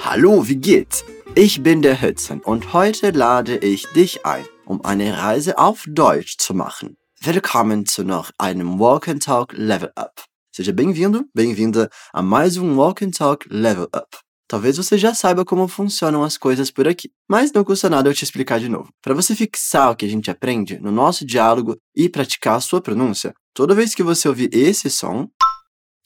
Hallo, 0.00 0.48
wie 0.48 0.56
geht's? 0.56 1.04
Ich 1.34 1.62
bin 1.62 1.82
der 1.82 2.00
Hudson 2.00 2.40
und 2.40 2.72
heute 2.72 3.10
lade 3.10 3.58
ich 3.58 3.86
dich 3.92 4.24
ein, 4.24 4.46
um 4.64 4.82
eine 4.82 5.18
Reise 5.18 5.58
auf 5.58 5.84
Deutsch 5.86 6.38
zu 6.38 6.54
machen. 6.54 6.96
Willkommen 7.20 7.84
zu 7.84 8.04
noch 8.04 8.30
einem 8.38 8.78
Walk 8.80 9.08
and 9.08 9.22
Talk 9.22 9.52
Level 9.52 9.92
Up. 9.96 10.24
Seja 10.50 10.72
bem-vindo, 10.72 11.24
bem-vinda 11.34 11.90
a 12.14 12.22
mais 12.22 12.56
um 12.56 12.78
Walk 12.78 13.04
and 13.04 13.10
Talk 13.10 13.46
Level 13.50 13.88
Up. 13.94 14.16
Talvez 14.48 14.78
você 14.78 14.96
já 14.96 15.12
saiba 15.12 15.44
como 15.44 15.68
funcionam 15.68 16.24
as 16.24 16.38
coisas 16.38 16.70
por 16.70 16.88
aqui, 16.88 17.10
mas 17.28 17.52
não 17.52 17.64
custa 17.64 17.90
nada 17.90 18.08
eu 18.08 18.14
te 18.14 18.24
explicar 18.24 18.60
de 18.60 18.70
novo. 18.70 18.88
Para 19.02 19.12
você 19.12 19.34
fixar 19.34 19.90
o 19.90 19.96
que 19.96 20.06
a 20.06 20.08
gente 20.08 20.30
aprende 20.30 20.78
no 20.78 20.90
nosso 20.90 21.26
diálogo 21.26 21.76
e 21.94 22.08
praticar 22.08 22.56
a 22.56 22.60
sua 22.60 22.80
pronúncia, 22.80 23.34
toda 23.52 23.74
vez 23.74 23.94
que 23.94 24.02
você 24.02 24.26
ouvir 24.28 24.48
esse 24.54 24.88
som, 24.88 25.28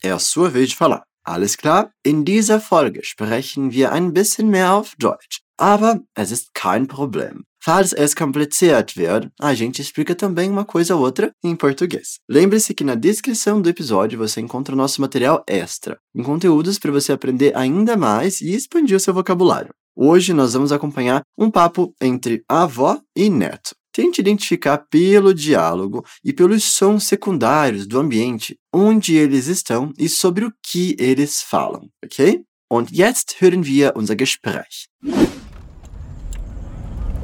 é 0.02 0.10
a 0.10 0.18
sua 0.18 0.48
vez 0.48 0.70
de 0.70 0.76
falar. 0.76 1.02
Alles 1.24 1.56
klar? 1.56 1.90
In 2.04 2.24
dieser 2.24 2.60
Folge 2.60 3.02
sprechen 3.04 3.72
wir 3.72 3.92
ein 3.92 4.12
bisschen 4.12 4.48
mehr 4.48 4.74
auf 4.74 4.94
Deutsch, 4.98 5.40
aber 5.58 6.00
es 6.14 6.30
ist 6.30 6.54
kein 6.54 6.86
Problem. 6.86 7.44
Falls 7.62 7.92
es 7.92 8.16
kompliziert 8.16 8.96
wird, 8.96 9.30
a 9.38 9.54
gente 9.54 9.82
explica 9.82 10.14
também 10.14 10.48
uma 10.48 10.64
coisa 10.64 10.96
ou 10.96 11.02
outra 11.02 11.30
em 11.44 11.54
português. 11.54 12.18
Lembre-se 12.26 12.72
que 12.72 12.84
na 12.84 12.94
descrição 12.94 13.60
do 13.60 13.68
episódio 13.68 14.18
você 14.18 14.40
encontra 14.40 14.74
nosso 14.74 15.02
material 15.02 15.44
extra, 15.46 15.98
com 16.16 16.24
conteúdos 16.24 16.78
para 16.78 16.90
você 16.90 17.12
aprender 17.12 17.54
ainda 17.54 17.98
mais 17.98 18.40
e 18.40 18.54
expandir 18.54 18.96
o 18.96 19.00
seu 19.00 19.12
vocabulário. 19.12 19.74
Hoje 19.94 20.32
nós 20.32 20.54
vamos 20.54 20.72
acompanhar 20.72 21.20
um 21.36 21.50
papo 21.50 21.94
entre 22.00 22.42
avó 22.48 22.98
e 23.14 23.28
neto. 23.28 23.74
Tente 23.92 24.20
identificar 24.20 24.78
pelo 24.90 25.34
diálogo 25.34 26.04
e 26.24 26.32
pelos 26.32 26.64
sons 26.64 27.04
secundários 27.04 27.86
do 27.86 27.98
ambiente 27.98 28.56
onde 28.72 29.16
eles 29.16 29.48
estão 29.48 29.92
e 29.98 30.08
sobre 30.08 30.44
o 30.44 30.52
que 30.62 30.96
eles 30.98 31.42
falam, 31.42 31.88
ok? 32.04 32.42
Und 32.70 32.90
jetzt 32.92 33.40
hören 33.40 33.64
wir 33.64 33.96
unser 33.96 34.14
Gespräch. 34.14 34.88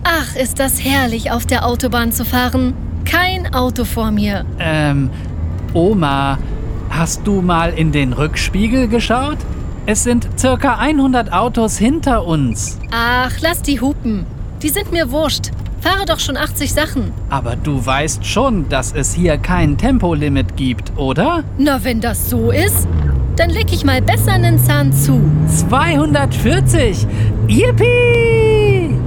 Ach, 0.02 0.34
ist 0.34 0.58
das 0.58 0.82
herrlich, 0.84 1.30
auf 1.30 1.46
der 1.46 1.64
Autobahn 1.66 2.10
zu 2.10 2.24
fahren. 2.24 2.74
Kein 3.04 3.54
Auto 3.54 3.84
vor 3.84 4.10
mir. 4.10 4.44
Ähm, 4.58 5.10
Oma, 5.72 6.38
hast 6.90 7.26
du 7.26 7.42
mal 7.42 7.72
in 7.74 7.92
den 7.92 8.12
Rückspiegel 8.12 8.88
geschaut? 8.88 9.38
Es 9.86 10.02
sind 10.02 10.28
circa 10.36 10.78
100 10.78 11.32
Autos 11.32 11.78
hinter 11.78 12.26
uns. 12.26 12.78
Ach, 12.90 13.32
lass 13.40 13.62
die 13.62 13.80
hupen. 13.80 14.26
Die 14.62 14.68
sind 14.68 14.90
mir 14.90 15.12
wurscht. 15.12 15.52
Fahre 15.86 16.04
doch 16.04 16.18
schon 16.18 16.36
80 16.36 16.72
Sachen. 16.72 17.12
Aber 17.30 17.54
du 17.54 17.86
weißt 17.86 18.26
schon, 18.26 18.68
dass 18.68 18.92
es 18.92 19.14
hier 19.14 19.38
kein 19.38 19.78
Tempolimit 19.78 20.56
gibt, 20.56 20.96
oder? 20.96 21.44
Na, 21.58 21.84
wenn 21.84 22.00
das 22.00 22.28
so 22.28 22.50
ist, 22.50 22.88
dann 23.36 23.50
leg 23.50 23.72
ich 23.72 23.84
mal 23.84 24.02
besser 24.02 24.32
einen 24.32 24.58
Zahn 24.58 24.92
zu. 24.92 25.22
240! 25.46 27.06
Yippie! 27.46 28.98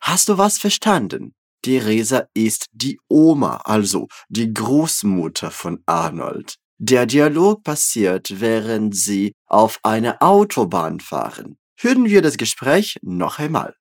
Hast 0.00 0.30
du 0.30 0.38
was 0.38 0.56
verstanden? 0.56 1.34
Theresa 1.60 2.24
ist 2.32 2.68
die 2.72 2.98
Oma, 3.10 3.60
also 3.64 4.08
die 4.30 4.54
Großmutter 4.54 5.50
von 5.50 5.82
Arnold. 5.84 6.54
Der 6.78 7.04
Dialog 7.04 7.62
passiert, 7.62 8.40
während 8.40 8.96
sie 8.96 9.34
auf 9.46 9.80
einer 9.82 10.16
Autobahn 10.22 10.98
fahren. 10.98 11.58
Hören 11.78 12.06
wir 12.06 12.22
das 12.22 12.38
Gespräch 12.38 12.96
noch 13.02 13.38
einmal. 13.38 13.74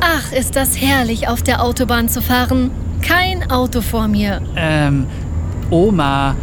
Ach, 0.00 0.32
ist 0.32 0.56
das 0.56 0.80
herrlich, 0.80 1.28
auf 1.28 1.42
der 1.42 1.62
Autobahn 1.62 2.08
zu 2.08 2.22
fahren. 2.22 2.70
Kein 3.02 3.50
Auto 3.50 3.80
vor 3.80 4.08
mir. 4.08 4.40
Ähm, 4.56 5.06
Oma, 5.70 6.36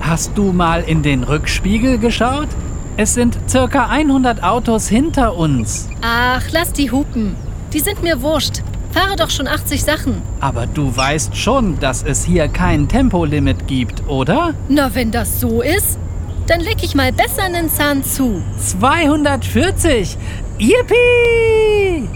hast 0.00 0.32
du 0.36 0.52
mal 0.52 0.82
in 0.82 1.02
den 1.02 1.22
Rückspiegel 1.22 1.98
geschaut? 1.98 2.48
Es 2.96 3.14
sind 3.14 3.38
circa 3.48 3.86
100 3.86 4.42
Autos 4.42 4.88
hinter 4.88 5.36
uns. 5.36 5.88
Ach, 6.02 6.42
lass 6.52 6.72
die 6.72 6.90
hupen. 6.90 7.34
Die 7.72 7.80
sind 7.80 8.02
mir 8.02 8.22
wurscht. 8.22 8.62
Fahre 8.92 9.16
doch 9.16 9.30
schon 9.30 9.48
80 9.48 9.82
Sachen. 9.82 10.22
Aber 10.40 10.66
du 10.66 10.96
weißt 10.96 11.36
schon, 11.36 11.80
dass 11.80 12.04
es 12.04 12.24
hier 12.24 12.46
kein 12.46 12.86
Tempolimit 12.88 13.66
gibt, 13.66 14.06
oder? 14.08 14.54
Na, 14.68 14.94
wenn 14.94 15.10
das 15.10 15.40
so 15.40 15.60
ist, 15.62 15.98
dann 16.46 16.60
leg 16.60 16.82
ich 16.82 16.94
mal 16.94 17.10
besser 17.10 17.42
einen 17.42 17.68
Zahn 17.68 18.04
zu. 18.04 18.42
240! 18.58 20.16
Yippie! 20.58 22.08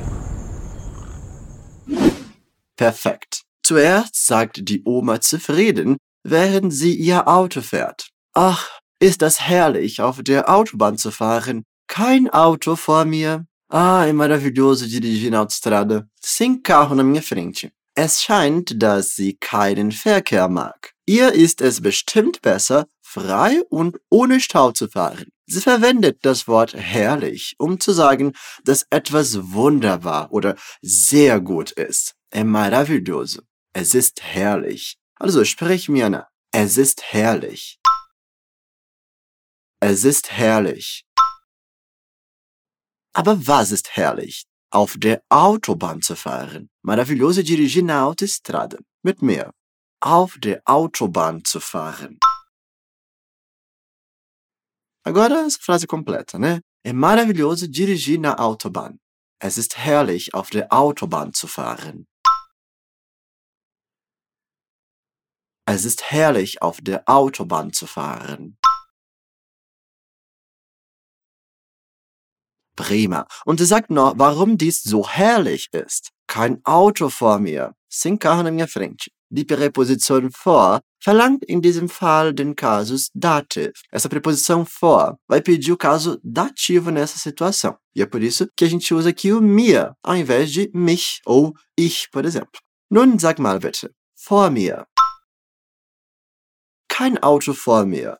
Perfekt. 2.76 3.43
Zuerst 3.65 4.26
sagt 4.26 4.69
die 4.69 4.82
Oma 4.84 5.21
zufrieden, 5.21 5.97
während 6.22 6.72
sie 6.72 6.94
ihr 6.94 7.27
Auto 7.27 7.60
fährt. 7.60 8.09
Ach, 8.34 8.69
ist 9.00 9.22
das 9.22 9.41
herrlich, 9.41 10.00
auf 10.00 10.22
der 10.22 10.48
Autobahn 10.48 10.97
zu 10.97 11.10
fahren. 11.10 11.65
Kein 11.88 12.31
Auto 12.31 12.77
vor 12.77 13.04
mir. 13.04 13.44
Ah, 13.71 14.06
é 14.06 14.12
maravilhoso 14.12 14.87
dirigir 14.87 15.31
na 15.31 15.41
autostrada. 15.41 16.06
Sem 16.21 16.62
carro 16.62 16.94
na 16.94 17.03
minha 17.03 17.21
frente. 17.21 17.72
Es 17.94 18.22
scheint, 18.22 18.81
dass 18.81 19.16
sie 19.16 19.34
keinen 19.34 19.91
Verkehr 19.91 20.48
mag. 20.48 20.93
Ihr 21.06 21.32
ist 21.32 21.60
es 21.60 21.81
bestimmt 21.81 22.41
besser, 22.41 22.87
frei 23.03 23.62
und 23.69 23.98
ohne 24.09 24.41
Stau 24.41 24.71
zu 24.71 24.88
fahren. 24.88 25.27
Sie 25.50 25.62
verwendet 25.62 26.26
das 26.26 26.47
Wort 26.47 26.75
herrlich, 26.75 27.54
um 27.59 27.81
zu 27.81 27.92
sagen, 27.92 28.34
dass 28.64 28.86
etwas 28.91 29.50
wunderbar 29.53 30.31
oder 30.31 30.56
sehr 30.82 31.41
gut 31.41 31.70
ist. 31.72 32.14
É 32.31 32.44
maravilhoso. 32.44 33.41
Es 33.72 33.94
ist 33.94 34.22
herrlich. 34.22 34.98
Also 35.19 35.44
sprich 35.44 35.88
mir 35.88 36.10
nach. 36.10 36.28
Es 36.53 36.76
ist 36.76 37.03
herrlich. 37.03 37.78
Es 39.81 40.04
ist 40.04 40.31
herrlich. 40.32 41.06
Aber 43.15 43.47
was 43.47 43.72
ist 43.72 43.97
herrlich? 43.97 44.44
Auf 44.70 44.97
der 44.98 45.22
Autobahn 45.30 46.03
zu 46.03 46.15
fahren. 46.15 46.69
Maravilhoso 46.82 47.42
dirigir 47.42 47.84
na 47.84 48.04
autoestrada. 48.04 48.78
Mit 49.03 49.22
mir. 49.22 49.50
Auf 50.00 50.36
der 50.38 50.60
Autobahn 50.66 51.42
zu 51.42 51.59
fahren. 51.59 52.19
Agora 55.08 55.46
essa 55.46 55.58
frase 55.58 55.86
completa, 55.86 56.38
né? 56.38 56.60
É 56.84 56.92
maravilhoso 56.92 57.66
dirigir 57.66 58.20
na 58.20 58.34
Autobahn. 58.38 58.98
Es 59.41 59.56
ist 59.56 59.78
herrlich, 59.78 60.34
auf 60.34 60.50
der 60.50 60.70
Autobahn 60.70 61.32
zu 61.32 61.46
fahren. 61.46 62.06
Es 65.66 65.86
ist 65.86 66.02
herrlich, 66.10 66.60
auf 66.60 66.82
der 66.82 67.04
Autobahn 67.06 67.72
zu 67.72 67.86
fahren. 67.86 68.58
Prima. 72.76 73.26
Und 73.47 73.60
sie 73.60 73.64
sagt 73.64 73.88
noch, 73.91 74.12
warum 74.18 74.58
dies 74.58 74.82
so 74.82 75.08
herrlich 75.08 75.68
ist. 75.72 76.10
Kein 76.26 76.62
Auto 76.66 77.08
vor 77.08 77.38
mir. 77.38 77.74
Sem 77.88 78.18
carro 78.18 78.42
na 78.42 78.50
minha 78.50 78.66
frente. 78.66 79.10
Die 79.31 79.44
Präposition 79.44 80.31
vor 80.31 80.81
verlangt 81.00 81.44
in 81.44 81.61
diesem 81.61 81.89
Fall 81.89 82.33
den 82.33 82.55
Casus 82.55 83.11
Dativ. 83.15 83.72
Essa 83.91 84.09
preposição 84.09 84.65
for 84.65 85.19
vai 85.28 85.43
pedir 85.43 85.72
o 85.72 85.77
caso 85.77 86.19
dativo 86.25 86.91
nessa 86.91 87.19
situação. 87.19 87.77
E 87.94 88.00
é 88.00 88.06
por 88.06 88.22
isso 88.22 88.49
que 88.56 88.65
a 88.65 88.69
gente 88.69 88.93
usa 88.94 89.11
aqui 89.11 89.33
o 89.33 89.41
mir, 89.41 89.93
ao 90.03 90.16
invés 90.16 90.50
de 90.50 90.71
mich 90.72 91.21
ou 91.27 91.53
ich, 91.77 92.11
por 92.11 92.25
exemplo. 92.25 92.61
Nun 92.91 93.19
sag 93.19 93.39
mal 93.39 93.59
bitte. 93.59 93.91
Vor 94.16 94.50
mir. 94.50 94.87
Kein 96.89 97.19
Auto 97.22 97.53
vor 97.53 97.84
mir. 97.84 98.19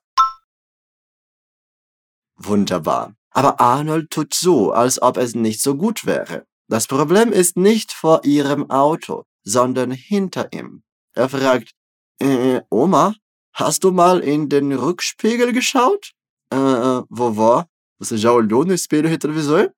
Wunderbar. 2.37 3.15
Aber 3.31 3.61
Arnold 3.61 4.11
tut 4.11 4.35
so, 4.35 4.73
als 4.73 5.01
ob 5.01 5.17
es 5.17 5.35
nicht 5.35 5.61
so 5.63 5.75
gut 5.75 6.05
wäre. 6.05 6.45
Das 6.69 6.87
Problem 6.87 7.33
ist 7.33 7.57
nicht 7.57 7.93
vor 7.93 8.25
ihrem 8.25 8.71
Auto, 8.71 9.25
sondern 9.43 9.91
hinter 9.91 10.53
ihm. 10.53 10.83
Er 11.19 11.29
fragt, 11.29 11.73
äh, 12.21 12.61
Oma, 12.71 13.13
hast 13.53 13.83
du 13.83 13.91
mal 13.91 14.21
in 14.21 14.48
den 14.48 14.72
Rückspiegel 14.72 15.53
geschaut? 15.53 16.13
Äh, 16.48 17.03
vovó, 17.10 17.65
você 17.98 18.16
já 18.16 18.31
olhou 18.31 18.65
no 18.65 18.72
espelho 18.72 19.09
retrovisor? 19.09 19.75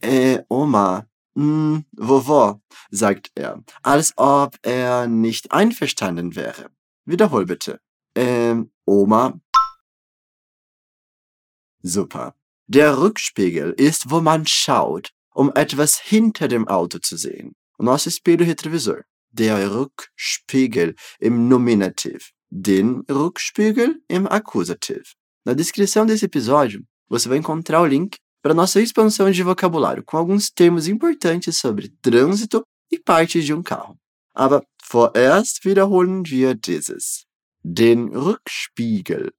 Äh, 0.00 0.44
Oma, 0.48 1.08
hm, 1.34 1.84
vovó, 1.96 2.60
sagt 2.92 3.32
er, 3.34 3.60
als 3.82 4.12
ob 4.16 4.56
er 4.62 5.08
nicht 5.08 5.50
einverstanden 5.50 6.36
wäre. 6.36 6.70
Wiederhol 7.06 7.44
bitte. 7.44 7.80
Ähm, 8.14 8.70
Oma. 8.86 9.40
Super. 11.82 12.36
Der 12.68 12.96
Rückspiegel 12.98 13.72
ist, 13.72 14.12
wo 14.12 14.20
man 14.20 14.46
schaut, 14.46 15.10
um 15.34 15.50
etwas 15.56 15.98
hinter 15.98 16.46
dem 16.46 16.68
Auto 16.68 17.00
zu 17.00 17.16
sehen. 17.16 17.56
O 17.78 17.82
nosso 17.82 18.08
espelho 18.08 18.44
retrovisor. 18.44 19.02
Der 19.36 19.68
Rückspiegel 19.68 20.94
im 21.20 21.48
Nominativ. 21.48 22.30
Den 22.50 23.02
Rückspiegel 23.10 24.00
im 24.08 24.28
Accusativ. 24.28 25.14
Na 25.44 25.54
descrição 25.54 26.06
desse 26.06 26.26
episódio, 26.26 26.84
você 27.08 27.28
vai 27.28 27.38
encontrar 27.38 27.82
o 27.82 27.86
link 27.86 28.16
para 28.40 28.54
nossa 28.54 28.80
expansão 28.80 29.28
de 29.30 29.42
vocabulário 29.42 30.04
com 30.04 30.16
alguns 30.16 30.50
termos 30.50 30.86
importantes 30.86 31.58
sobre 31.58 31.88
trânsito 32.00 32.62
e 32.92 32.98
partes 32.98 33.44
de 33.44 33.52
um 33.52 33.62
carro. 33.62 33.98
Aber 34.32 34.64
Vorerst 34.86 35.64
wiederholen 35.64 36.24
wir 36.26 36.54
dieses. 36.54 37.26
Den 37.62 38.14
Rückspiegel. 38.14 39.32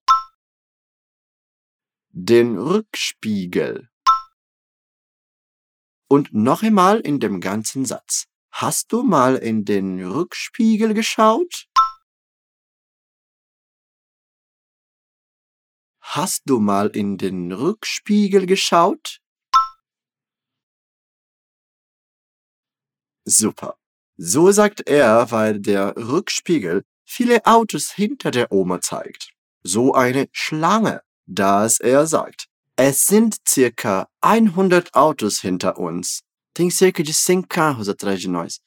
Den 2.10 2.58
Rückspiegel. 2.58 3.88
Und 6.10 6.34
noch 6.34 6.64
einmal 6.64 7.00
in 7.00 7.20
dem 7.20 7.40
ganzen 7.40 7.86
Satz. 7.86 8.26
Hast 8.58 8.94
du 8.94 9.04
mal 9.04 9.36
in 9.36 9.66
den 9.66 10.02
Rückspiegel 10.02 10.94
geschaut? 10.94 11.68
Hast 16.00 16.44
du 16.46 16.62
mal 16.62 16.88
in 16.88 17.18
den 17.18 17.52
Rückspiegel 17.52 18.46
geschaut? 18.46 19.20
Super. 23.26 23.78
So 24.16 24.54
sagt 24.54 24.88
er, 24.88 25.30
weil 25.32 25.60
der 25.60 25.98
Rückspiegel 25.98 26.86
viele 27.04 27.46
Autos 27.46 27.92
hinter 27.92 28.32
der 28.32 28.54
Oma 28.54 28.80
zeigt. 28.80 29.34
So 29.64 29.94
eine 29.94 30.30
Schlange, 30.32 31.02
dass 31.26 31.82
er 31.82 32.08
sagt, 32.08 32.48
es 32.78 33.06
sind 33.06 33.36
circa 33.46 34.08
100 34.22 34.94
Autos 34.94 35.42
hinter 35.42 35.78
uns. 35.78 36.25
Tem 36.56 36.72
cerca 36.72 37.04
de 37.04 37.14
100 37.14 37.46
carros 37.48 37.90
atrás 37.90 38.22
de 38.22 38.30
nós. 38.30 38.62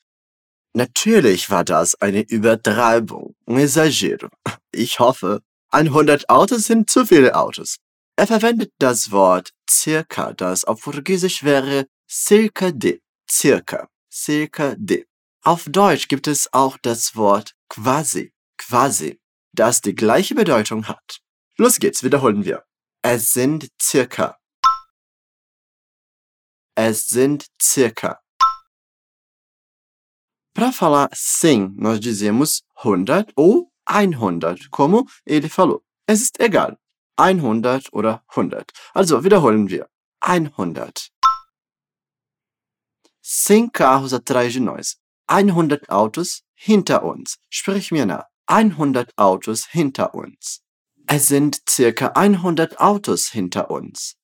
Natürlich 0.76 1.48
war 1.48 1.64
das 1.64 1.94
eine 2.00 2.22
Übertreibung, 2.28 3.34
ein 3.46 3.58
Exagero. 3.58 4.28
Ich 4.70 5.00
hoffe, 5.00 5.40
100 5.72 6.28
Autos 6.28 6.64
sind 6.64 6.90
zu 6.90 7.06
viele 7.06 7.34
Autos. 7.34 7.78
Er 8.16 8.26
verwendet 8.26 8.72
das 8.78 9.10
Wort 9.10 9.52
circa, 9.68 10.34
das 10.34 10.64
auf 10.64 10.82
Portugiesisch 10.82 11.42
wäre 11.42 11.86
circa 12.08 12.70
de, 12.70 13.00
circa, 13.30 13.88
circa 14.12 14.74
de. 14.76 15.06
Auf 15.42 15.64
Deutsch 15.64 16.08
gibt 16.08 16.26
es 16.26 16.52
auch 16.52 16.76
das 16.82 17.16
Wort 17.16 17.54
quasi, 17.68 18.32
quasi, 18.58 19.18
das 19.52 19.80
die 19.80 19.94
gleiche 19.94 20.34
Bedeutung 20.34 20.86
hat. 20.86 21.20
Los 21.56 21.78
geht's, 21.78 22.02
wiederholen 22.02 22.44
wir. 22.44 22.64
Es 23.02 23.32
sind 23.32 23.68
circa. 23.80 24.37
Es 26.80 27.06
sind 27.06 27.44
circa. 27.60 28.20
Para 30.54 30.70
falar 30.70 31.08
100, 31.12 31.76
nós 31.76 31.98
dizemos 31.98 32.62
100 32.76 33.32
ou 33.34 33.72
100, 33.84 34.70
como 34.70 35.04
ele 35.26 35.48
falou. 35.48 35.82
Es 36.06 36.22
ist 36.22 36.38
egal. 36.38 36.78
100 37.16 37.92
oder 37.92 38.22
100. 38.28 38.72
Also 38.94 39.24
wiederholen 39.24 39.68
wir. 39.68 39.88
100. 40.20 41.10
100 43.22 43.72
carros 43.72 44.12
atrás 44.12 44.52
de 44.52 44.60
nós. 44.60 44.98
100 45.26 45.90
Autos 45.90 46.44
hinter 46.54 47.02
uns. 47.02 47.38
Sprich 47.50 47.90
mir 47.90 48.06
nach. 48.06 48.26
100 48.46 49.18
Autos 49.18 49.66
hinter 49.72 50.14
uns. 50.14 50.60
Es 51.08 51.26
sind 51.26 51.60
circa 51.68 52.12
100 52.14 52.78
Autos 52.78 53.30
hinter 53.32 53.68
uns. 53.68 54.17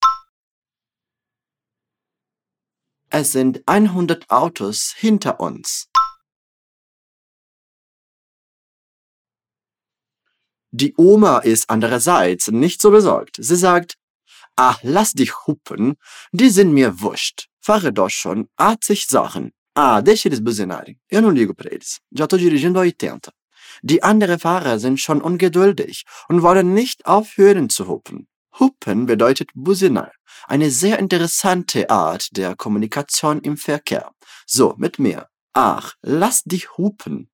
Es 3.16 3.31
sind 3.31 3.62
100 3.66 4.28
Autos 4.28 4.93
hinter 4.96 5.38
uns. 5.38 5.88
Die 10.72 10.94
Oma 10.96 11.38
ist 11.38 11.70
andererseits 11.70 12.49
nicht 12.49 12.82
so 12.82 12.90
besorgt. 12.90 13.37
Sie 13.38 13.55
sagt, 13.55 13.94
ach, 14.56 14.81
lass 14.82 15.12
dich 15.12 15.46
hupen, 15.46 15.94
die 16.32 16.50
sind 16.50 16.72
mir 16.72 17.00
wurscht. 17.02 17.46
Fahre 17.61 17.93
doch 17.93 18.11
schon 18.11 18.49
80 18.56 19.06
Sachen. 19.06 19.52
Ah, 19.76 20.02
deixa 20.02 20.28
eles 20.28 20.43
buzinarem. 20.43 20.99
Eu 21.08 21.22
não 21.22 21.31
ligo 21.31 21.55
para 21.55 21.70
eles. 21.70 22.00
Já 22.11 22.26
tô 22.26 22.37
dirigindo 22.37 22.81
a 22.81 22.82
80. 22.82 23.31
Die 23.82 24.02
anderen 24.02 24.40
Fahrer 24.40 24.81
sind 24.81 24.99
schon 24.99 25.22
ungeduldig 25.22 26.02
und 26.28 26.43
wollen 26.43 26.75
nicht 26.75 27.06
aufhören 27.06 27.70
zu 27.70 27.87
hupen. 27.87 28.26
Hupen 28.59 29.06
bedeutet 29.06 29.51
Businal, 29.55 30.12
eine 30.47 30.71
sehr 30.71 30.99
interessante 30.99 31.91
Art 31.91 32.37
der 32.37 32.55
Kommunikation 32.55 33.41
im 33.41 33.56
Verkehr. 33.56 34.12
So, 34.47 34.75
mit 34.77 34.99
mir. 34.99 35.29
Ach, 35.53 35.95
lass 36.03 36.43
dich 36.45 36.77
hupen. 36.77 37.31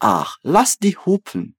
Ach, 0.00 0.36
lass 0.42 0.78
die 0.78 0.96
hupen. 0.96 1.56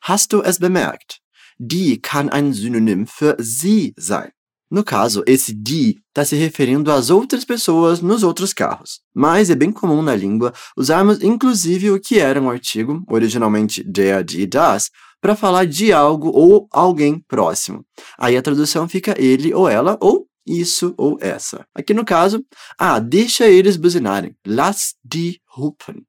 Hast 0.00 0.32
du 0.32 0.42
es 0.42 0.58
bemerkt? 0.58 1.20
Die 1.58 2.00
kann 2.00 2.28
ein 2.28 2.52
Synonym 2.52 3.06
für 3.06 3.36
sie 3.38 3.94
sein. 3.96 4.32
No 4.68 4.82
caso, 4.82 5.22
esse 5.26 5.54
die 5.54 6.02
está 6.08 6.24
se 6.24 6.34
referindo 6.34 6.90
às 6.90 7.08
outras 7.08 7.44
pessoas 7.44 8.00
nos 8.00 8.24
outros 8.24 8.52
carros, 8.52 9.00
mas 9.14 9.48
é 9.48 9.54
bem 9.54 9.70
comum 9.70 10.02
na 10.02 10.16
língua 10.16 10.52
usarmos 10.76 11.22
inclusive 11.22 11.92
o 11.92 12.00
que 12.00 12.18
era 12.18 12.40
um 12.40 12.50
artigo, 12.50 13.04
originalmente 13.06 13.84
der, 13.84 14.24
die, 14.24 14.44
das, 14.44 14.90
para 15.20 15.36
falar 15.36 15.66
de 15.66 15.92
algo 15.92 16.28
ou 16.28 16.68
alguém 16.70 17.18
próximo. 17.26 17.84
Aí 18.18 18.36
a 18.36 18.42
tradução 18.42 18.88
fica 18.88 19.14
ele 19.20 19.52
ou 19.54 19.68
ela, 19.68 19.96
ou 20.00 20.26
isso 20.46 20.94
ou 20.96 21.18
essa. 21.20 21.66
Aqui 21.74 21.92
no 21.92 22.04
caso, 22.04 22.44
ah, 22.78 22.98
deixa 22.98 23.46
eles 23.46 23.76
buzinarem. 23.76 24.36
Lass 24.46 24.94
die 25.04 25.40
hupen. 25.56 26.06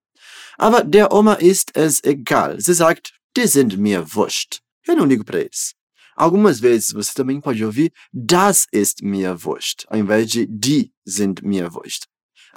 Aber 0.58 0.84
der 0.84 1.12
Oma 1.12 1.38
ist 1.40 1.72
es 1.76 2.02
egal. 2.04 2.60
Sie 2.60 2.74
sagt, 2.74 3.14
die 3.36 3.48
sind 3.48 3.78
mir 3.78 4.04
wurscht. 4.16 4.60
Eu 4.88 4.96
não 4.96 5.06
ligo 5.06 5.24
para 5.24 5.40
eles. 5.40 5.76
Algumas 6.16 6.60
vezes 6.60 6.92
você 6.92 7.14
também 7.14 7.40
pode 7.40 7.64
ouvir 7.64 7.92
das 8.12 8.66
ist 8.74 9.04
mir 9.04 9.36
wurscht, 9.46 9.86
ao 9.88 10.00
invés 10.00 10.28
de 10.28 10.48
die 10.48 10.92
sind 11.06 11.44
mir 11.44 11.72
wurscht. 11.72 12.08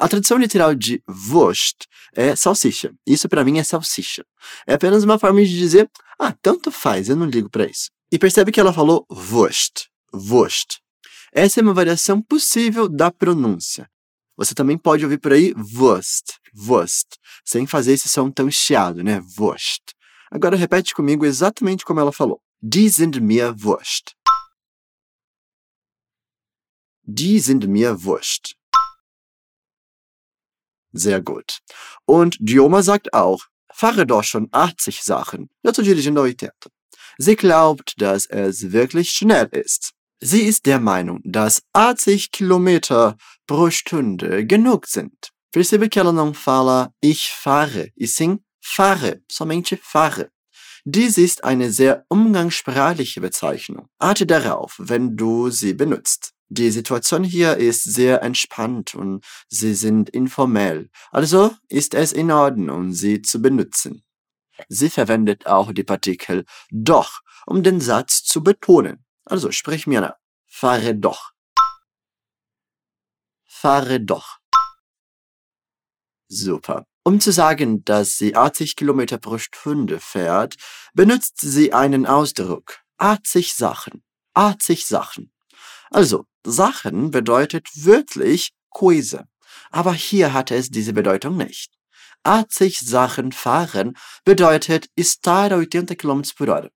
A 0.01 0.09
tradução 0.09 0.39
literal 0.39 0.75
de 0.75 1.03
wurscht 1.07 1.85
é 2.15 2.35
salsicha. 2.35 2.91
Isso 3.07 3.29
para 3.29 3.45
mim 3.45 3.59
é 3.59 3.63
salsicha. 3.63 4.25
É 4.67 4.73
apenas 4.73 5.05
uma 5.05 5.19
forma 5.19 5.45
de 5.45 5.59
dizer, 5.59 5.91
ah, 6.19 6.33
tanto 6.41 6.71
faz, 6.71 7.11
eu 7.11 7.17
não 7.17 7.27
ligo 7.27 7.51
para 7.51 7.67
isso. 7.67 7.91
E 8.11 8.19
percebe 8.19 8.51
que 8.51 8.59
ela 8.59 8.73
falou 8.73 9.05
wurscht, 9.11 9.89
wurscht. 10.11 10.79
Essa 11.35 11.61
é 11.61 11.63
uma 11.63 11.75
variação 11.75 12.23
possível 12.23 12.89
da 12.89 13.11
pronúncia. 13.11 13.91
Você 14.39 14.55
também 14.55 14.79
pode 14.79 15.05
ouvir 15.05 15.19
por 15.19 15.35
aí 15.35 15.53
Wurst, 15.55 16.39
Wurst, 16.55 17.19
sem 17.45 17.67
fazer 17.67 17.93
esse 17.93 18.09
som 18.09 18.31
tão 18.31 18.51
chiado, 18.51 19.05
né? 19.05 19.21
Wurst. 19.39 19.93
Agora 20.31 20.57
repete 20.57 20.95
comigo 20.95 21.27
exatamente 21.27 21.85
como 21.85 22.01
ela 22.01 22.11
falou. 22.11 22.41
Die 22.63 22.89
sind 22.89 23.21
mir 23.21 23.55
wurscht. 23.63 24.15
Die 27.07 27.39
sind 27.39 27.67
mir 27.69 27.95
wurscht. 28.03 28.55
Sehr 30.93 31.21
gut. 31.21 31.59
Und 32.05 32.37
Dioma 32.41 32.83
sagt 32.83 33.15
auch, 33.15 33.45
fahre 33.73 34.07
doch 34.07 34.25
schon 34.25 34.49
80 34.51 35.03
Sachen. 35.03 35.49
Tô 35.63 35.83
dirigindo 35.83 36.25
80. 36.25 36.51
Sie 37.19 37.37
glaubt, 37.37 37.95
dass 38.01 38.27
es 38.27 38.73
wirklich 38.73 39.11
schnell 39.11 39.49
ist. 39.53 39.93
Sie 40.21 40.43
ist 40.43 40.67
der 40.67 40.81
Meinung, 40.81 41.21
dass 41.25 41.63
80 41.73 42.31
Kilometer 42.31 43.17
pro 43.47 43.71
Stunde 43.71 44.47
genug 44.47 44.87
sind. 44.87 45.31
Perceba 45.53 45.89
que 45.89 45.99
ela 45.99 46.13
não 46.13 46.33
fala 46.33 46.93
ich 47.03 47.33
fahre, 47.33 47.93
e 47.97 48.07
sim 48.07 48.39
fahre, 48.61 49.21
somente 49.29 49.77
fahre. 49.77 50.31
Dies 50.85 51.19
ist 51.19 51.43
eine 51.45 51.73
sehr 51.73 52.05
umgangssprachliche 52.09 53.21
Bezeichnung. 53.21 53.89
Achte 53.99 54.27
darauf, 54.27 54.77
wenn 54.79 55.17
du 55.17 55.51
sie 55.51 55.75
benutzt. 55.75 56.33
Die 56.53 56.73
Situation 56.73 57.23
hier 57.23 57.59
ist 57.59 57.85
sehr 57.85 58.23
entspannt 58.23 58.97
und 58.97 59.25
sie 59.49 59.73
sind 59.73 60.11
informell, 60.11 60.91
also 61.13 61.55
ist 61.69 61.95
es 61.95 62.13
in 62.13 62.33
Ordnung, 62.33 62.93
sie 62.93 63.23
zu 63.23 63.41
benutzen. 63.41 64.03
Sie 64.69 64.91
verwendet 64.91 65.47
auch 65.47 65.73
die 65.73 65.85
Partikel 65.85 66.45
doch, 66.71 67.21
um 67.47 67.63
den 67.63 67.81
Satz 67.81 68.25
zu 68.25 68.43
betonen. 68.43 69.05
Also 69.25 69.53
sprich 69.53 69.87
mir 69.87 70.01
nach. 70.01 70.17
Fahre 70.49 70.97
doch. 70.97 71.31
Fahre 73.47 74.01
doch. 74.01 74.39
Super. 76.27 76.85
Um 77.05 77.21
zu 77.21 77.31
sagen, 77.31 77.85
dass 77.85 78.19
sie 78.19 78.35
80 78.35 78.75
Kilometer 78.75 79.19
pro 79.19 79.39
Stunde 79.39 80.01
fährt, 80.01 80.57
benutzt 80.95 81.41
sie 81.41 81.73
einen 81.73 82.07
Ausdruck. 82.07 82.81
80 82.99 83.55
Sachen. 83.55 84.03
80 84.35 84.85
Sachen. 84.87 85.33
Also, 85.91 86.27
Sachen 86.45 87.11
bedeutet 87.11 87.69
wörtlich 87.75 88.53
Coise. 88.71 89.27
Aber 89.71 89.93
hier 89.93 90.33
hatte 90.33 90.55
es 90.55 90.71
diese 90.71 90.93
Bedeutung 90.93 91.37
nicht. 91.37 91.73
80 92.23 92.81
Sachen 92.81 93.33
fahren 93.33 93.97
bedeutet 94.25 94.89
estar 94.97 95.53
a 95.53 95.61
80 95.61 95.99
km 95.99 96.23
por 96.37 96.49
hora. 96.49 96.69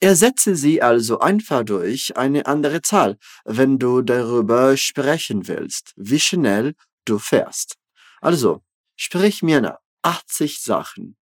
Ersetze 0.00 0.54
sie 0.54 0.80
also 0.80 1.18
einfach 1.18 1.64
durch 1.64 2.16
eine 2.16 2.46
andere 2.46 2.82
Zahl, 2.82 3.18
wenn 3.44 3.78
du 3.78 4.02
darüber 4.02 4.76
sprechen 4.76 5.48
willst, 5.48 5.92
wie 5.96 6.20
schnell 6.20 6.74
du 7.04 7.18
fährst. 7.18 7.76
Also, 8.20 8.62
sprich 8.96 9.42
mir 9.42 9.60
nach 9.60 9.78
80 10.02 10.60
Sachen. 10.60 11.16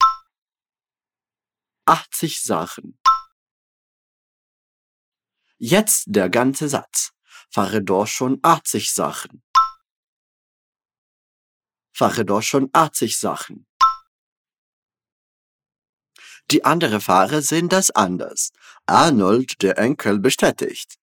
80 1.86 2.42
Sachen. 2.42 3.00
Jetzt 5.58 6.04
der 6.08 6.30
ganze 6.30 6.68
Satz. 6.68 7.15
Fahre 7.50 7.82
doch 7.82 8.08
schon 8.08 8.40
80 8.42 8.92
Sachen. 8.92 9.42
fahre 11.96 12.26
doch 12.26 12.42
schon 12.42 12.70
80 12.74 13.18
Sachen. 13.18 13.66
Die 16.52 16.64
anderen 16.64 17.02
Fahrer 17.02 17.42
sehen 17.42 17.70
das 17.70 17.90
anders. 17.90 18.52
Arnold, 18.86 19.62
der 19.64 19.78
Enkel, 19.80 20.20
bestätigt. 20.20 20.96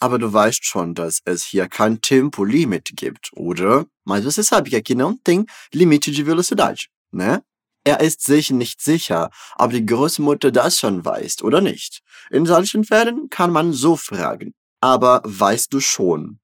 Aber 0.00 0.18
du 0.18 0.32
weißt 0.32 0.64
schon, 0.64 0.94
dass 0.94 1.20
es 1.24 1.44
hier 1.44 1.68
kein 1.68 2.00
Tempolimit 2.00 2.90
gibt, 2.96 3.30
oder? 3.34 3.86
Mas 4.04 4.24
você 4.24 4.42
sabe 4.42 4.70
que 4.70 4.76
aqui 4.76 4.94
não 4.94 5.16
tem 5.16 5.44
limite 5.72 6.10
de 6.10 6.22
velocidade, 6.22 6.86
né? 7.12 7.42
Er 7.84 8.00
ist 8.00 8.22
sich 8.22 8.50
nicht 8.50 8.80
sicher, 8.80 9.30
ob 9.56 9.70
die 9.72 9.84
Großmutter 9.86 10.50
das 10.50 10.78
schon 10.78 11.04
weiß 11.04 11.42
oder 11.42 11.60
nicht. 11.60 12.00
In 12.30 12.44
solchen 12.44 12.84
Fällen 12.84 13.28
kann 13.30 13.50
man 13.50 13.72
so 13.72 13.96
fragen. 13.96 14.54
Aber 14.80 15.22
weißt 15.24 15.72
du 15.72 15.80
schon? 15.80 16.40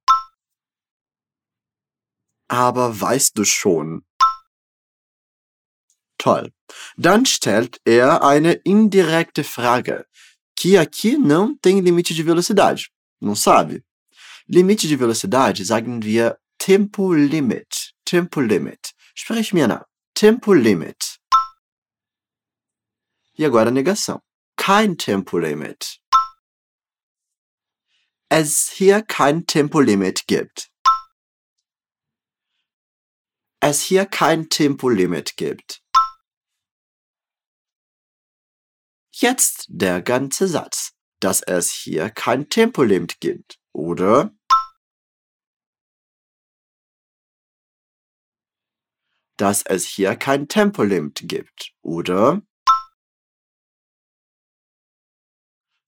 Aber 2.48 3.00
weißt 3.00 3.38
du 3.38 3.44
schon? 3.44 4.04
Toll. 6.18 6.52
Dann 6.96 7.26
stellt 7.26 7.80
er 7.84 8.22
eine 8.22 8.54
indirekte 8.64 9.44
Frage, 9.44 10.06
que 10.56 10.78
aqui 10.78 11.18
não 11.18 11.56
tem 11.58 11.80
limite 11.80 12.14
de 12.14 12.22
velocidade. 12.22 12.88
Não 13.20 13.34
sabe? 13.34 13.84
Limite 14.48 14.88
de 14.88 14.96
velocidade 14.96 15.64
sagen 15.64 16.02
wir 16.02 16.38
Tempolimit. 16.58 17.94
Tempolimit. 18.04 18.94
Sprich 19.14 19.52
mir 19.52 19.68
nach. 19.68 19.84
Tempolimit. 20.14 21.18
E 23.36 23.44
agora 23.44 23.68
a 23.68 23.72
negação. 23.72 24.20
Kein 24.56 24.96
Tempolimit. 24.96 26.00
Es 28.36 28.68
hier 28.68 29.00
kein 29.00 29.46
Tempolimit 29.46 30.26
gibt. 30.26 30.72
Es 33.60 33.80
hier 33.80 34.06
kein 34.06 34.48
Tempolimit 34.48 35.36
gibt. 35.36 35.84
Jetzt 39.12 39.66
der 39.68 40.02
ganze 40.02 40.48
Satz, 40.48 40.96
dass 41.20 41.42
es 41.42 41.70
hier 41.70 42.10
kein 42.10 42.48
Tempolimit 42.48 43.20
gibt, 43.20 43.60
oder? 43.72 44.36
Dass 49.36 49.64
es 49.64 49.86
hier 49.86 50.16
kein 50.16 50.48
Tempolimit 50.48 51.20
gibt, 51.28 51.72
oder? 51.82 52.42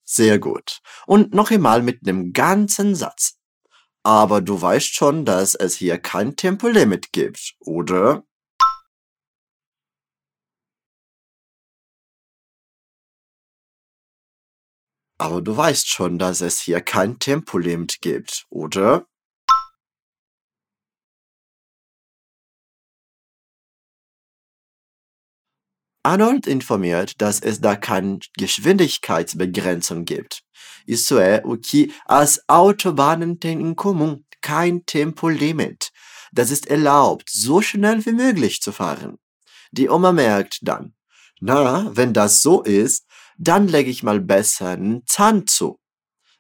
Sehr 0.09 0.39
gut. 0.39 0.81
Und 1.07 1.35
noch 1.35 1.51
einmal 1.51 1.83
mit 1.83 2.07
dem 2.07 2.33
ganzen 2.33 2.95
Satz. 2.95 3.39
Aber 4.05 4.41
du 4.41 4.61
weißt 4.61 4.95
schon, 4.95 5.25
dass 5.25 5.57
es 5.57 5.77
hier 5.77 5.99
kein 5.99 6.37
Tempolimit 6.37 7.13
gibt, 7.13 7.57
oder? 7.61 8.25
Aber 15.19 15.43
du 15.43 15.57
weißt 15.57 15.89
schon, 15.89 16.19
dass 16.19 16.41
es 16.41 16.61
hier 16.61 16.81
kein 16.81 17.19
Tempolimit 17.19 18.01
gibt, 18.01 18.47
oder? 18.51 19.07
Arnold 26.07 26.47
informiert, 26.47 27.21
dass 27.21 27.41
es 27.41 27.61
da 27.61 27.75
keine 27.75 28.21
Geschwindigkeitsbegrenzung 28.39 30.05
gibt. 30.05 30.45
Isso 30.87 31.19
é 31.19 31.43
o 31.45 31.57
que 31.57 31.93
as 32.07 32.41
Autobahnen 32.47 33.41
têm 33.41 33.61
em 33.61 33.75
comum, 33.75 34.25
kein 34.41 34.87
Tempolimit. 34.87 35.91
Das 36.33 36.53
ist 36.53 36.69
erlaubt, 36.69 37.29
so 37.29 37.61
schnell 37.61 38.07
wie 38.07 38.13
möglich 38.13 38.61
zu 38.61 38.71
fahren. 38.71 39.19
Die 39.73 39.89
Oma 39.89 40.13
merkt 40.13 40.61
dann, 40.63 40.95
na, 41.41 41.91
wenn 41.97 42.13
das 42.13 42.41
so 42.41 42.63
ist, 42.63 43.05
dann 43.37 43.67
lege 43.67 43.91
ich 43.91 44.05
mal 44.05 44.21
besser 44.21 44.69
einen 44.69 45.03
Zahn 45.07 45.45
zu. 45.49 45.81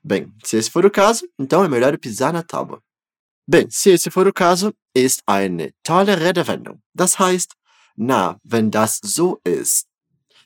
Bem, 0.04 0.32
se 0.44 0.58
esse 0.58 0.70
for 0.70 0.84
o 0.84 0.90
caso, 0.90 1.26
então 1.40 1.64
é 1.64 1.68
melhor 1.68 1.98
pisar 1.98 2.32
na 2.32 2.44
tábua. 2.44 2.80
Bem, 3.48 3.66
se 3.68 3.90
esse 3.90 4.12
for 4.12 4.28
o 4.28 4.32
caso, 4.32 4.72
ist 4.94 5.22
eine 5.26 5.72
tolle 5.82 6.20
Redewendung. 6.20 6.80
Das 6.94 7.18
heißt, 7.18 7.56
na, 7.96 8.38
wenn 8.44 8.70
das 8.70 9.00
so 9.02 9.40
ist. 9.44 9.86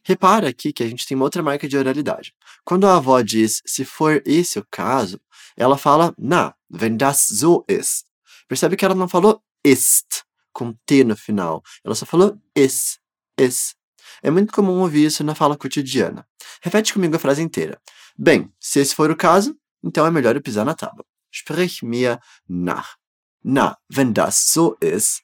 Repara 0.02 0.48
aqui 0.48 0.72
que 0.72 0.82
a 0.82 0.88
gente 0.88 1.06
tem 1.06 1.14
uma 1.14 1.24
outra 1.24 1.42
marca 1.42 1.68
de 1.68 1.76
oralidade. 1.76 2.34
Quando 2.64 2.86
a 2.86 2.96
avó 2.96 3.20
diz 3.20 3.62
se 3.66 3.84
for 3.84 4.22
esse 4.24 4.58
o 4.58 4.66
caso, 4.70 5.20
ela 5.56 5.76
fala 5.76 6.14
na, 6.18 6.54
wenn 6.70 6.96
das 6.96 7.26
so 7.28 7.64
ist. 7.68 8.06
Percebe 8.48 8.76
que 8.76 8.84
ela 8.84 8.94
não 8.94 9.08
falou 9.08 9.42
ist, 9.64 10.24
com 10.52 10.74
T 10.86 11.04
no 11.04 11.16
final. 11.16 11.62
Ela 11.84 11.94
só 11.94 12.06
falou 12.06 12.38
is, 12.56 12.98
is. 13.38 13.74
É 14.22 14.30
muito 14.30 14.52
comum 14.52 14.80
ouvir 14.80 15.06
isso 15.06 15.22
na 15.22 15.34
fala 15.34 15.56
cotidiana. 15.56 16.26
Repete 16.62 16.92
comigo 16.92 17.16
a 17.16 17.18
frase 17.18 17.42
inteira. 17.42 17.80
Bem, 18.18 18.52
se 18.58 18.80
esse 18.80 18.94
for 18.94 19.10
o 19.10 19.16
caso, 19.16 19.56
então 19.82 20.06
é 20.06 20.10
melhor 20.10 20.34
eu 20.34 20.42
pisar 20.42 20.64
na 20.64 20.74
tábua. 20.74 21.04
Sprich 21.32 21.84
mir 21.84 22.18
nach. 22.48 22.96
Na, 23.42 23.78
wenn 23.88 24.12
das 24.12 24.52
so 24.52 24.76
ist. 24.80 25.22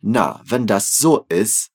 Na, 0.00 0.40
wenn 0.44 0.66
das 0.66 0.96
so 0.96 1.26
ist. 1.28 1.70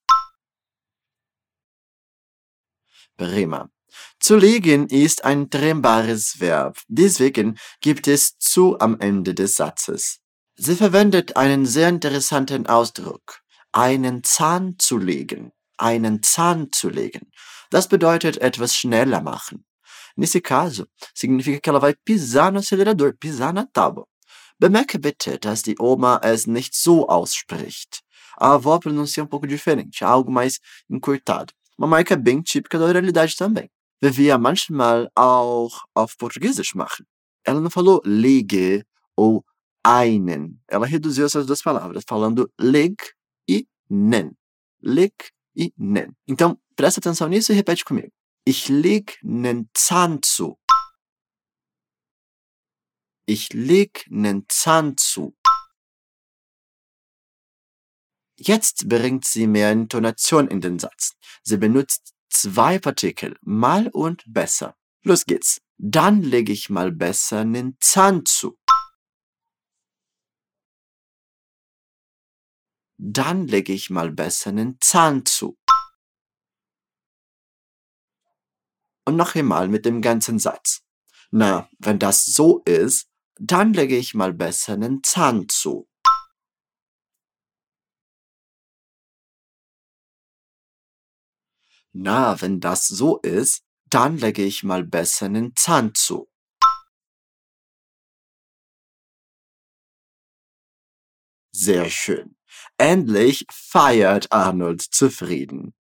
Prima. 3.18 3.70
Zu 4.20 4.38
legen 4.38 4.88
ist 4.88 5.26
ein 5.26 5.50
trennbares 5.50 6.40
Verb. 6.40 6.80
Deswegen 6.88 7.60
gibt 7.82 8.08
es 8.08 8.38
zu 8.40 8.80
am 8.80 9.00
Ende 9.00 9.34
des 9.34 9.56
Satzes. 9.56 10.20
Sie 10.56 10.76
verwendet 10.76 11.36
einen 11.36 11.66
sehr 11.66 11.90
interessanten 11.90 12.68
Ausdruck. 12.68 13.42
Einen 13.72 14.24
Zahn 14.24 14.76
zu 14.80 14.98
legen. 14.98 15.52
Einen 15.78 16.24
Zahn 16.24 16.72
zu 16.72 16.90
legen. 16.90 17.32
Das 17.70 17.88
bedeutet 17.88 18.38
etwas 18.38 18.74
schneller 18.76 19.22
machen. 19.22 19.66
Nesse 20.16 20.42
caso, 20.42 20.86
significa 21.14 21.60
que 21.60 21.70
ela 21.70 21.80
vai 21.80 21.96
pisar 21.96 22.52
no 22.52 22.60
acelerador, 22.60 23.14
pisar 23.14 23.52
na 23.52 23.66
tábua. 23.66 24.06
Bemerke 24.60 25.00
bitte, 25.00 25.40
dass 25.40 25.64
die 25.64 25.76
Oma 25.80 26.20
es 26.24 26.46
nicht 26.46 26.76
so 26.76 27.10
ausspricht. 27.10 28.04
A 28.38 28.54
avó 28.54 28.80
pronuncia 28.80 29.24
um 29.24 29.28
pouco 29.28 29.48
diferente, 29.48 30.04
algo 30.04 30.32
mais 30.32 30.60
encurtado. 30.90 31.54
Uma 31.78 31.88
marca 31.88 32.16
bem 32.16 32.42
típica 32.42 32.78
da 32.78 32.86
oralidade 32.86 33.36
também. 33.36 33.70
Wir 34.02 34.38
manchmal 34.38 35.10
auch 35.16 35.86
auf 35.96 36.18
Portugiesisch 36.18 36.76
machen. 36.76 37.06
Ela 37.46 37.62
não 37.62 37.70
falou 37.70 38.02
lege 38.04 38.86
ou 39.16 39.46
einen. 39.84 40.60
Ela 40.68 40.86
reduziu 40.86 41.26
essas 41.26 41.46
duas 41.46 41.62
palavras, 41.62 42.04
falando 42.08 42.52
leg 42.60 42.96
e 43.48 43.66
nen. 43.90 44.32
Leg 44.82 45.14
e 45.56 45.74
nen. 45.78 46.12
Então, 46.28 46.58
presta 46.76 47.00
atenção 47.00 47.28
nisso 47.28 47.52
e 47.52 47.56
repete 47.56 47.86
comigo. 47.86 48.12
Ich 48.46 48.70
leg 48.70 49.06
nen 49.24 49.70
Zahn 49.74 50.20
zu. 50.24 50.58
Ich 53.26 53.54
leg 53.54 53.92
nen 54.10 54.44
Zahn 54.50 54.96
zu. 55.00 55.34
Jetzt 58.38 58.90
bringt 58.90 59.26
sie 59.26 59.48
mehr 59.48 59.72
Intonation 59.72 60.48
in 60.48 60.62
den 60.62 60.80
Satz. 60.80 61.14
Sie 61.44 61.58
benutzt 61.58 62.14
zwei 62.30 62.80
Partikel, 62.80 63.38
mal 63.42 63.88
und 63.90 64.24
besser. 64.28 64.76
Los 65.04 65.26
geht's. 65.26 65.62
Dann 65.78 66.22
lege 66.22 66.52
ich 66.54 66.70
mal 66.70 66.92
besser 66.92 67.46
nen 67.46 67.78
Zahn 67.80 68.26
zu. 68.26 68.58
Dann 72.98 73.48
lege 73.48 73.74
ich 73.74 73.90
mal 73.90 74.12
besser 74.12 74.52
nen 74.52 74.78
Zahn 74.80 75.26
zu. 75.26 75.58
Und 79.06 79.18
noch 79.18 79.36
einmal 79.36 79.68
mit 79.68 79.86
dem 79.86 80.02
ganzen 80.02 80.40
Satz. 80.40 80.84
Na, 81.32 81.70
wenn 81.80 82.00
das 82.00 82.26
so 82.26 82.60
ist, 82.60 83.10
dann 83.36 83.74
lege 83.74 83.98
ich 83.98 84.14
mal 84.14 84.34
besser 84.34 84.78
nen 84.78 85.04
Zahn 85.04 85.50
zu. 85.50 85.90
Na, 91.94 92.42
wenn 92.42 92.60
das 92.60 92.88
so 92.88 93.20
ist, 93.20 93.62
dann 93.90 94.18
lege 94.18 94.44
ich 94.44 94.64
mal 94.64 94.84
besser 94.84 95.30
nen 95.30 95.54
Zahn 95.56 95.94
zu. 95.94 96.28
Sehr 101.52 101.90
schön. 101.92 102.36
Endlich 102.78 103.46
feiert 103.52 104.32
Arnold 104.32 104.82
zufrieden. 104.82 105.76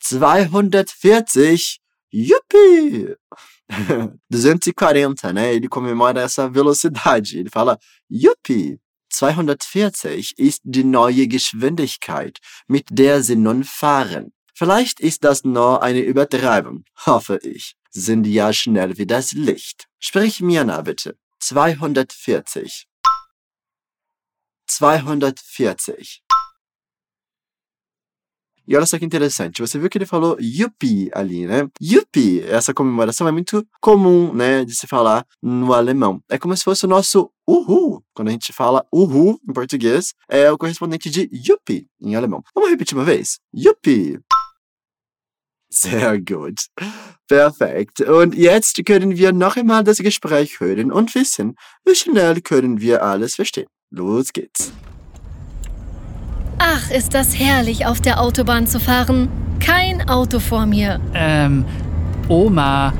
240! 0.00 1.80
Yuppie! 2.10 3.16
240, 4.30 5.32
né? 5.32 5.54
Ele 5.54 5.68
comemora 5.68 6.20
essa 6.20 6.46
velocidade. 6.48 7.38
Ele 7.38 7.48
fala, 7.48 7.78
Yuppie! 8.10 8.78
240 9.08 10.38
ist 10.38 10.60
die 10.64 10.84
neue 10.84 11.26
Geschwindigkeit, 11.26 12.38
mit 12.66 12.88
der 12.90 13.22
sie 13.22 13.36
nun 13.36 13.64
fahren. 13.64 14.32
Vielleicht 14.54 15.00
ist 15.00 15.24
das 15.24 15.44
nur 15.44 15.82
eine 15.82 16.00
Übertreibung, 16.00 16.84
hoffe 17.06 17.38
ich. 17.42 17.74
Sind 17.90 18.26
ja 18.26 18.52
schnell 18.52 18.96
wie 18.98 19.06
das 19.06 19.32
Licht. 19.32 19.88
Sprich 19.98 20.40
mir 20.40 20.64
na 20.64 20.80
bitte. 20.82 21.16
240. 21.40 22.86
240. 24.66 26.22
E 28.66 28.74
olha 28.74 28.86
só 28.86 28.98
que 28.98 29.04
interessante, 29.04 29.60
você 29.60 29.78
viu 29.78 29.90
que 29.90 29.98
ele 29.98 30.06
falou 30.06 30.38
yuppie 30.40 31.10
ali, 31.12 31.46
né? 31.46 31.68
Yuppie, 31.82 32.40
essa 32.40 32.72
comemoração 32.72 33.28
é 33.28 33.32
muito 33.32 33.66
comum, 33.78 34.32
né, 34.32 34.64
de 34.64 34.74
se 34.74 34.86
falar 34.86 35.26
no 35.42 35.74
alemão. 35.74 36.22
É 36.30 36.38
como 36.38 36.56
se 36.56 36.64
fosse 36.64 36.86
o 36.86 36.88
nosso 36.88 37.30
uhul. 37.46 38.02
Quando 38.14 38.28
a 38.28 38.30
gente 38.30 38.54
fala 38.54 38.86
uhul 38.90 39.38
em 39.46 39.52
português, 39.52 40.14
é 40.28 40.50
o 40.50 40.56
correspondente 40.56 41.10
de 41.10 41.28
yuppie 41.46 41.86
em 42.00 42.16
alemão. 42.16 42.42
Vamos 42.54 42.70
repetir 42.70 42.96
uma 42.96 43.04
vez? 43.04 43.38
Yuppie. 43.54 44.18
Sehr 45.74 46.20
gut. 46.20 46.60
Perfekt. 47.28 48.00
Und 48.00 48.34
jetzt 48.34 48.84
können 48.84 49.16
wir 49.16 49.32
noch 49.32 49.56
einmal 49.56 49.84
das 49.84 49.98
Gespräch 49.98 50.60
hören 50.60 50.92
und 50.92 51.14
wissen, 51.14 51.56
wie 51.84 51.94
schnell 51.94 52.40
können 52.40 52.80
wir 52.80 53.02
alles 53.02 53.34
verstehen. 53.34 53.66
Los 53.90 54.32
geht's. 54.32 54.72
Ach, 56.58 56.90
ist 56.90 57.14
das 57.14 57.38
herrlich, 57.38 57.86
auf 57.86 58.00
der 58.00 58.20
Autobahn 58.20 58.66
zu 58.66 58.80
fahren. 58.80 59.28
Kein 59.60 60.08
Auto 60.08 60.40
vor 60.40 60.66
mir. 60.66 61.00
Ähm, 61.14 61.64
Oma, 62.28 62.92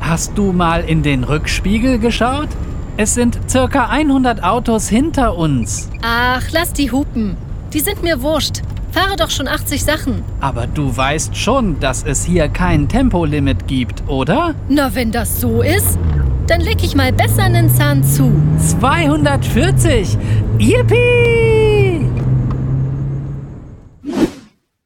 hast 0.00 0.36
du 0.36 0.52
mal 0.52 0.84
in 0.84 1.02
den 1.02 1.24
Rückspiegel 1.24 1.98
geschaut? 1.98 2.48
Es 2.96 3.14
sind 3.14 3.38
circa 3.48 3.88
100 3.88 4.42
Autos 4.42 4.88
hinter 4.88 5.36
uns. 5.36 5.88
Ach, 6.02 6.42
lass 6.52 6.72
die 6.72 6.90
hupen. 6.90 7.36
Die 7.72 7.80
sind 7.80 8.02
mir 8.02 8.20
wurscht. 8.20 8.62
Fahre 8.92 9.16
doch 9.16 9.30
schon 9.30 9.46
80 9.48 9.84
Sachen. 9.84 10.24
Aber 10.40 10.66
du 10.66 10.96
weißt 10.96 11.36
schon, 11.36 11.78
dass 11.80 12.02
es 12.02 12.24
hier 12.24 12.48
kein 12.48 12.88
Tempolimit 12.88 13.66
gibt, 13.68 14.08
oder? 14.08 14.54
Na, 14.68 14.94
wenn 14.94 15.12
das 15.12 15.40
so 15.40 15.62
ist, 15.62 15.98
dann 16.46 16.60
leg 16.60 16.82
ich 16.82 16.96
mal 16.96 17.12
besser 17.12 17.44
einen 17.44 17.70
Zahn 17.70 18.02
zu. 18.02 18.32
240! 18.58 20.18
Yippie! 20.58 22.06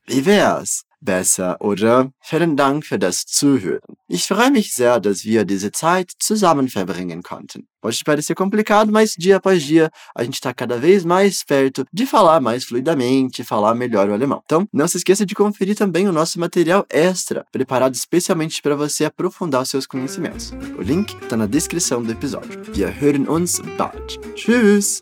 Wie 0.06 0.26
wär's? 0.26 0.82
Besser, 1.00 1.60
oder? 1.60 2.10
Vielen 2.20 2.56
Dank 2.56 2.84
für 2.84 2.98
das 2.98 3.24
Zuhören. 3.24 3.93
Ich 4.06 4.26
freue 4.26 4.50
mich 4.50 4.74
sehr, 4.74 5.00
dass 5.00 5.24
wir 5.24 5.44
diese 5.44 5.72
Zeit 5.72 6.12
zusammen 6.18 6.68
verbringen 6.68 7.22
konnten. 7.22 7.66
Pode 7.80 7.98
parecer 8.04 8.34
complicado, 8.34 8.92
mas 8.92 9.14
dia 9.16 9.36
após 9.36 9.62
dia 9.62 9.90
a 10.14 10.24
gente 10.24 10.34
está 10.34 10.52
cada 10.52 10.78
vez 10.78 11.04
mais 11.04 11.42
perto 11.42 11.84
de 11.92 12.06
falar 12.06 12.40
mais 12.40 12.64
fluidamente, 12.64 13.44
falar 13.44 13.74
melhor 13.74 14.08
o 14.08 14.12
alemão. 14.12 14.42
Então, 14.44 14.66
não 14.72 14.86
se 14.88 14.98
esqueça 14.98 15.24
de 15.24 15.34
conferir 15.34 15.74
também 15.74 16.06
o 16.08 16.12
nosso 16.12 16.38
material 16.38 16.86
extra, 16.90 17.46
preparado 17.50 17.94
especialmente 17.94 18.60
para 18.60 18.76
você 18.76 19.04
aprofundar 19.04 19.62
os 19.62 19.70
seus 19.70 19.86
conhecimentos. 19.86 20.52
O 20.78 20.82
link 20.82 21.14
está 21.22 21.36
na 21.36 21.46
descrição 21.46 22.02
do 22.02 22.12
episódio. 22.12 22.60
Wir 22.74 22.88
hören 22.88 23.26
uns 23.28 23.60
bald. 23.76 24.18
Tschüss! 24.34 25.00